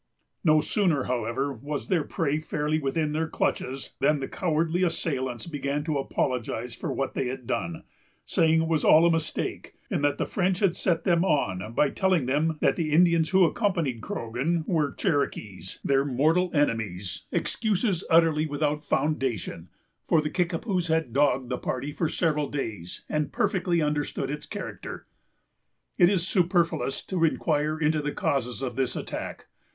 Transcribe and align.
No 0.43 0.61
sooner, 0.61 1.03
however, 1.03 1.53
was 1.53 1.87
their 1.87 2.03
prey 2.03 2.39
fairly 2.39 2.79
within 2.79 3.11
their 3.11 3.27
clutches, 3.27 3.93
than 3.99 4.19
the 4.19 4.27
cowardly 4.27 4.81
assailants 4.81 5.45
began 5.45 5.83
to 5.83 5.99
apologize 5.99 6.73
for 6.73 6.91
what 6.91 7.13
they 7.13 7.27
had 7.27 7.45
done, 7.45 7.83
saying 8.25 8.63
it 8.63 8.67
was 8.67 8.83
all 8.83 9.05
a 9.05 9.11
mistake, 9.11 9.75
and 9.91 10.03
that 10.03 10.17
the 10.17 10.25
French 10.25 10.57
had 10.57 10.75
set 10.75 11.03
them 11.03 11.23
on 11.23 11.73
by 11.73 11.91
telling 11.91 12.25
them 12.25 12.57
that 12.61 12.77
the 12.77 12.89
Indians 12.91 13.29
who 13.29 13.43
accompanied 13.43 14.01
Croghan 14.01 14.63
were 14.65 14.91
Cherokees, 14.91 15.79
their 15.85 16.03
mortal 16.03 16.49
enemies; 16.51 17.27
excuses 17.31 18.03
utterly 18.09 18.47
without 18.47 18.83
foundation, 18.83 19.69
for 20.07 20.19
the 20.19 20.31
Kickapoos 20.31 20.87
had 20.87 21.13
dogged 21.13 21.49
the 21.51 21.59
party 21.59 21.91
for 21.91 22.09
several 22.09 22.49
days, 22.49 23.03
and 23.07 23.31
perfectly 23.31 23.83
understood 23.83 24.31
its 24.31 24.47
character. 24.47 25.05
It 25.99 26.09
is 26.09 26.27
superfluous 26.27 27.05
to 27.05 27.23
inquire 27.23 27.77
into 27.77 28.01
the 28.01 28.11
causes 28.11 28.63
of 28.63 28.75
this 28.75 28.95
attack. 28.95 29.45